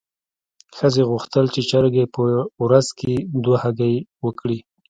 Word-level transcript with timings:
ښځې 0.77 1.03
غوښتل 1.09 1.45
چې 1.53 1.61
چرګه 1.69 2.05
په 2.15 2.23
ورځ 2.63 2.87
کې 2.99 3.13
دوه 3.43 3.57
هګۍ 3.63 3.95
ورکړي. 4.25 4.59